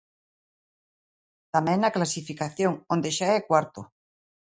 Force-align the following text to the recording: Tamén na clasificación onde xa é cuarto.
Tamén 1.53 1.77
na 1.81 1.93
clasificación 1.95 2.73
onde 2.93 3.09
xa 3.17 3.27
é 3.37 3.39
cuarto. 3.49 3.81